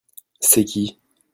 [0.39, 0.97] C'est qui?